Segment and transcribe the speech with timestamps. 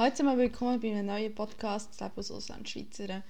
[0.00, 3.22] Heute mal willkommen bei einem neuen Podcast «Das Leben aus Auslandschweizer».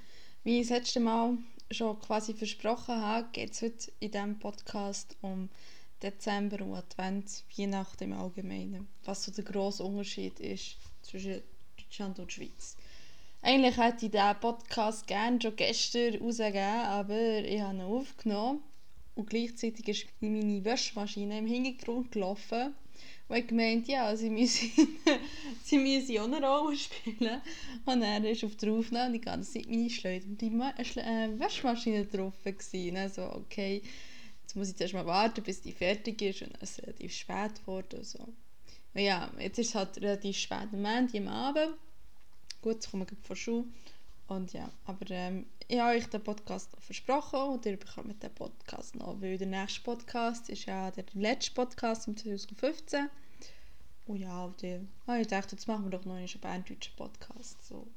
[0.45, 1.37] Wie ich das letzte Mal
[1.69, 5.48] schon quasi versprochen habe, geht es heute in diesem Podcast um
[6.00, 8.86] Dezember und Advent, Weihnachten im Allgemeinen.
[9.04, 11.43] Was so der grosse Unterschied ist zwischen
[11.77, 12.77] Deutschland und Schweiz.
[13.43, 18.62] Eigentlich hätte ich diesen Podcast gerne schon gestern rausgegeben, aber ich habe ihn aufgenommen
[19.16, 22.77] und gleichzeitig ist meine Wäschmaschine im Hintergrund gelaufen
[23.29, 24.71] und ich gemeint, ja, sie müssen,
[25.64, 27.41] sie müssen auch eine Rolle spielen.
[27.85, 32.06] Und er ist auf der Aufnahme die ganze Zeit meine Schleuder und die äh, Waschmaschine
[32.06, 32.96] drauf gewesen.
[32.96, 33.82] Also, okay,
[34.42, 37.54] jetzt muss ich erst mal warten, bis die fertig ist und es ist relativ spät
[37.60, 38.02] geworden.
[38.02, 38.18] So.
[38.95, 41.76] Ja, jetzt ist es halt relativ spät am Ende, am Abend.
[42.60, 43.64] Gut, jetzt komme ich von Schule.
[44.30, 48.94] Und ja, aber ähm, ich habe euch den Podcast versprochen und ihr bekommt den Podcast
[48.94, 53.10] noch, weil der nächste Podcast ist ja der letzte Podcast im 2015.
[54.06, 57.66] Und ja, und ich, dachte, jetzt machen wir doch noch einen berndeutschen Podcast.
[57.66, 57.88] So.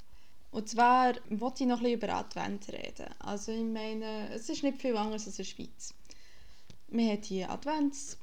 [0.50, 3.14] Und zwar wollte ich noch ein bisschen über Advent reden.
[3.20, 5.94] Also ich meine, es ist nicht viel anders als in der Schweiz.
[6.90, 8.18] Man hat hier Advents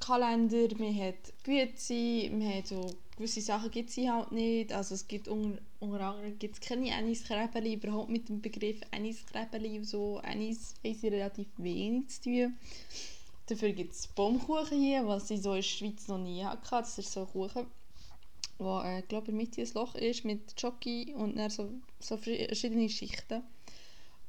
[0.00, 4.72] Kalender, man hat Güte, man hat so gewisse Sachen gibt es halt nicht.
[4.72, 9.84] Also es gibt unter, unter anderem gibt's keine Anis-Krebeli, überhaupt mit dem Begriff Anis-Krebeli und
[9.84, 10.18] so.
[10.18, 12.58] Anis haben sie relativ wenig zu tun.
[13.46, 16.66] Dafür gibt es Baumkuchen hier, was ich so in der Schweiz noch nie hatte.
[16.70, 17.66] Das ist so ein Kuchen,
[18.58, 21.70] wo äh, glaube in der Mitte ein Loch ist mit Jockey und dann so,
[22.00, 23.42] so verschiedene Schichten.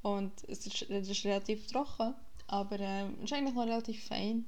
[0.02, 2.14] Und es ist, ist relativ trocken,
[2.48, 4.46] aber äh, ist eigentlich noch relativ fein.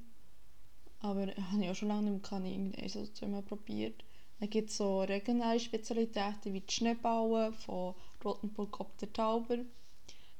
[1.00, 4.04] Aber habe ich auch schon lange nicht mehr irgendwie so zweimal probiert.
[4.40, 7.94] Dann gibt es so regionale Spezialitäten wie die Schneebauen von
[8.24, 9.58] Rotenburg ob der Tauber.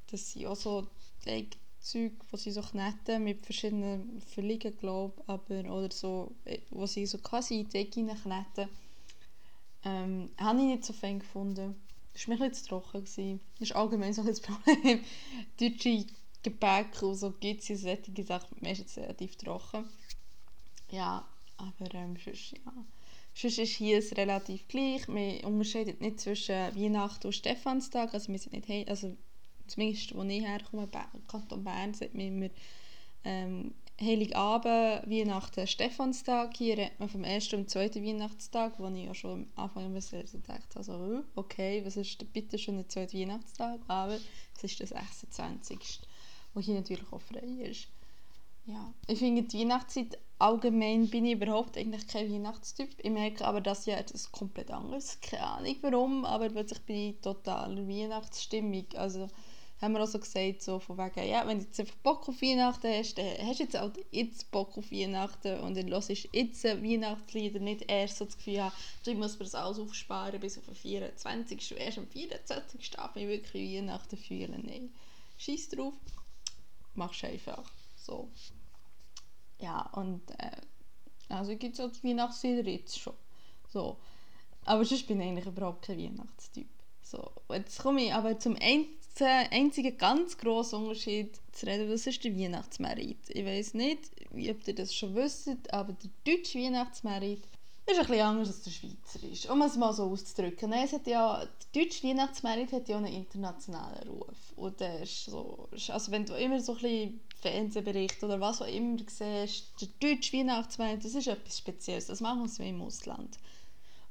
[0.09, 0.87] Das sind auch so
[1.23, 6.31] Teigzeuge, die sie so kneten mit verschiedenen Füllungen, glaube aber oder so,
[6.69, 8.69] wo sie so quasi in Teig kneten.
[9.85, 11.75] Ähm, habe ich nicht so fein gefunden.
[12.13, 13.05] Das war mir ein bisschen zu trocken.
[13.05, 13.39] Gewesen.
[13.59, 14.99] Das ist allgemein so ein Problem.
[15.59, 16.05] Deutsche
[16.41, 19.85] Gebäck und so gibt es solche Sachen meistens relativ trocken.
[20.91, 21.27] Ja,
[21.57, 22.73] aber ähm, sonst, ja.
[23.33, 25.07] Sonst ist hier es relativ gleich.
[25.07, 28.13] Man unterscheidet nicht zwischen Weihnachten und Stephanstag.
[28.13, 29.15] Also wir sind nicht, also
[29.67, 30.89] zumindest wo ich herkomme,
[31.27, 32.49] Kanton Bern, sagt man immer
[33.23, 36.55] ähm, Heiligabend, Weihnachten, Stephanstag.
[36.55, 40.01] Hier redet man vom ersten und zweiten Weihnachtstag, wo ich ja schon am Anfang immer
[40.01, 43.81] so gedacht habe, so, okay, was ist bitte schon der zweite Weihnachtstag?
[43.87, 44.17] Aber
[44.55, 45.99] es ist der 26.
[46.53, 47.89] wo hier natürlich auch frei ist.
[48.65, 52.89] Ja, ich finde die Weihnachtszeit allgemein bin ich überhaupt eigentlich kein Weihnachtstyp.
[52.97, 55.19] Ich merke aber das Jahr etwas komplett anderes.
[55.21, 58.85] Keine Ahnung warum, aber plötzlich bin ich total Weihnachtsstimmung.
[58.95, 59.27] Also
[59.81, 62.41] haben wir auch so gesagt, so von wegen, ja, wenn du jetzt einfach Bock auf
[62.41, 66.63] Weihnachten hast, dann hast du jetzt auch jetzt Bock auf Weihnachten und dann hörst jetzt
[66.63, 68.75] Weihnachtslieder, nicht erst so das Gefühl haben,
[69.05, 71.77] du musst mir das alles aufsparen bis auf den 24.
[71.77, 72.91] Erst am 24.
[72.91, 74.63] darf ich wirklich Weihnachten fühlen.
[74.65, 74.89] Nein,
[75.37, 75.93] scheiß drauf,
[76.95, 77.71] machst einfach.
[77.95, 78.29] So.
[79.59, 80.51] Ja, und äh,
[81.29, 83.13] also gibt es auch die Weihnachtslieder jetzt schon.
[83.67, 83.97] So.
[84.65, 86.67] Aber sonst bin ich eigentlich überhaupt kein Weihnachtstyp.
[87.01, 87.31] So.
[87.51, 93.29] Jetzt komme ich aber zum einzigen ganz grossen Unterschied zu reden, das ist der Weihnachtsmerit.
[93.29, 97.43] Ich weiß nicht, ob ihr das schon wisst, aber der deutsche Weihnachtsmerit
[97.91, 100.71] ist ein bisschen anders als der Schweizer ist, um es mal so auszudrücken.
[100.73, 104.53] Es hat ja, der deutsche Weihnachtsmerit hat ja einen internationalen Ruf.
[104.55, 108.67] Und der ist so, also wenn du immer so ein bisschen Fernsehberichte oder was auch
[108.67, 113.37] immer siehst, der deutsche Weihnachtsmarkt, das ist etwas Spezielles, das machen sie im Ausland.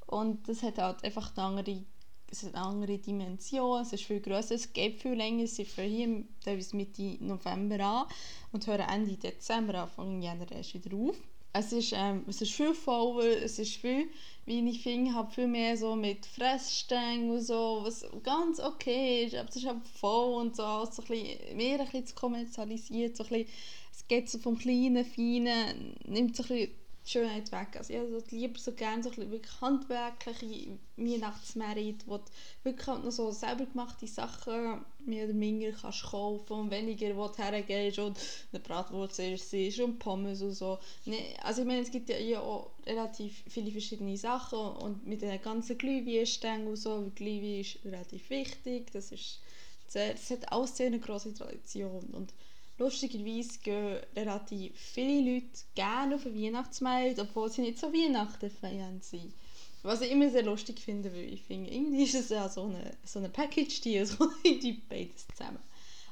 [0.07, 1.85] Und das hat halt einfach eine andere,
[2.31, 5.91] es hat eine andere Dimension, es ist viel grösser, es geht viel länger, sie fangen
[5.91, 8.07] hier teilweise Mitte November an
[8.53, 11.17] und hören Ende Dezember, Anfang Jänner erst wieder auf
[11.59, 14.09] es ist, ähm, es ist viel voller, es ist viel,
[14.47, 19.35] wie ich finde, halt viel mehr so mit Fressstängen und so, was ganz okay ist,
[19.35, 23.17] aber es ist halt voll und so, so ein bisschen, mehr ein bisschen zu kommerzialisiert,
[23.17, 23.49] so ein bisschen,
[23.93, 26.71] es geht so vom kleinen, feinen, nimmt so ein bisschen
[27.09, 27.69] Schönheit weg.
[27.77, 32.25] Also ich also lieber so gerne so wirklich handwerkliche Weihnachtsmerit, wo du
[32.65, 37.29] wirklich halt noch so selber gemachte Sachen mehr oder weniger kannst kaufen und weniger, wo
[37.29, 38.19] du hergehst und
[38.53, 40.79] eine Bratwurst ist und Pommes und so.
[41.07, 45.23] Nee, also ich meine, es gibt ja hier auch relativ viele verschiedene Sachen und mit
[45.23, 49.41] den ganzen Glühweinstängen und so, Glühwein ist relativ wichtig, das ist
[49.87, 52.35] sehr, das hat auch sehr eine grosse Tradition und
[52.79, 59.35] lustigerweise gehen relativ viele Leute gerne auf den Weihnachtsmarkt, obwohl sie nicht so Weihnachten-Fan sind.
[59.83, 62.97] Was ich immer sehr lustig finde, weil ich finde, irgendwie ist es ja so eine,
[63.05, 65.61] so Package-Deal, so irgendwie beides zusammen.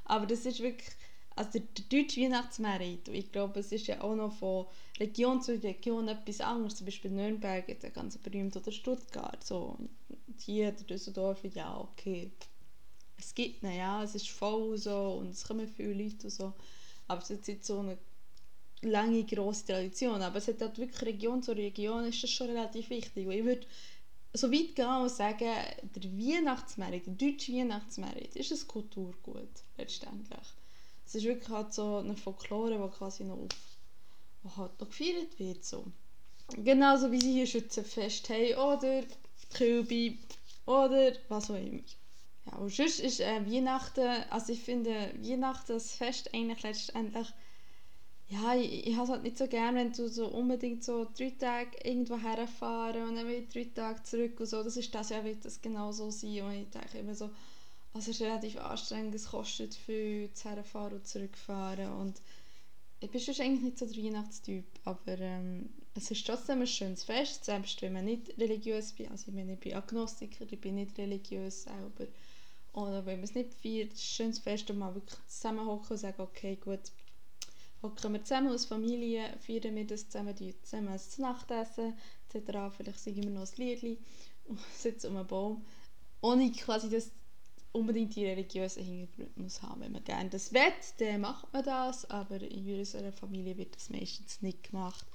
[0.04, 0.88] Aber das ist wirklich,
[1.34, 4.66] also der, der deutsche Weihnachtsmarkt, ich glaube, es ist ja auch noch von
[4.98, 6.76] Region zu Region etwas anderes.
[6.76, 9.44] Zum Beispiel Nürnberg ist ganz berühmt oder Stuttgart.
[9.44, 9.76] So.
[10.38, 12.30] Hier Düsseldorf, ja, okay.
[13.18, 16.52] Es gibt ihn, ja, es ist voll so und es kommen viele Leute und so.
[17.08, 17.98] Aber es ist jetzt so eine
[18.82, 20.22] lange, grosse Tradition.
[20.22, 23.26] Aber es hat halt wirklich Region zu Region ist das schon relativ wichtig.
[23.26, 23.66] Und ich würde
[24.34, 30.48] so weit gehen und sagen, der Weihnachtsmarkt, der deutsche Weihnachtsmarkt, ist ein Kulturgut, letztendlich.
[31.06, 33.48] Es ist wirklich halt so eine Folklore, die quasi noch, auf,
[34.44, 35.64] die halt noch gefeiert wird.
[35.64, 35.84] So.
[36.56, 39.04] Genauso wie sie hier Schützenfest haben oder
[39.54, 40.18] Kilby
[40.66, 41.80] oder was auch immer.
[42.46, 47.28] Ja, und sonst ist äh, Weihnachten, also ich finde Weihnachten das Fest eigentlich letztendlich
[48.28, 51.30] ja, ich, ich habe es halt nicht so gerne, wenn du so unbedingt so drei
[51.30, 54.62] Tage irgendwo herfahren und dann wieder drei Tage zurück und so.
[54.64, 56.42] Das ist das ja, wird das genau so sein.
[56.42, 57.26] Und ich denke immer so,
[57.94, 62.20] also es ist relativ anstrengend, es kostet viel zu herfahren und zurückfahren und
[63.00, 67.04] ich bin schon eigentlich nicht so der Weihnachtstyp, aber ähm, es ist trotzdem ein schönes
[67.04, 69.10] Fest, selbst wenn man nicht religiös ist.
[69.10, 72.06] Also ich meine, ich bin Agnostiker, ich bin nicht religiös selber.
[72.76, 75.96] Oder wenn man es nicht feiert, ist ein schönes Fest und man wirklich zusammenhocken und
[75.96, 76.92] sagen, okay, gut,
[77.82, 81.94] hocken wir zusammen als Familie, feiern wir das zusammen, zusammen ein Nachtessen
[82.28, 82.74] etc.
[82.76, 83.98] Vielleicht singen wir noch ein Lied
[84.44, 85.64] und sitzen um einen Baum.
[86.20, 87.10] Ohne quasi das
[87.72, 89.80] unbedingt die religiösen Hintergründe muss haben.
[89.80, 90.60] Wenn man gerne das will,
[90.98, 95.06] dann macht man das, aber in unserer Familie wird das meistens nicht gemacht.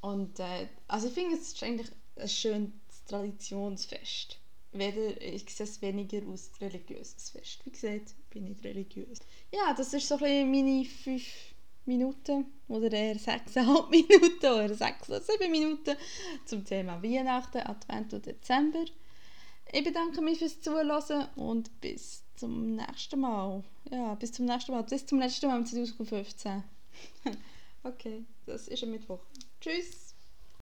[0.00, 2.72] Und äh, also ich finde, es ist eigentlich ein schönes
[3.06, 4.39] Traditionsfest.
[4.72, 7.60] Weder, ich sehe es weniger als religiöses Fest.
[7.64, 9.18] Wie gesagt, bin ich religiös.
[9.52, 11.24] Ja, das ist so ein meine fünf
[11.86, 15.96] Minuten oder eher 6,5 Minuten oder 6 oder 7 Minuten
[16.44, 18.84] zum Thema Weihnachten, Advent und Dezember.
[19.72, 23.62] Ich bedanke mich fürs Zuhören und bis zum nächsten Mal.
[23.90, 24.82] Ja, bis zum nächsten Mal.
[24.82, 26.62] Bis zum letzten Mal 2015.
[27.84, 29.20] okay, das ist ein Mittwoch.
[29.60, 30.09] Tschüss!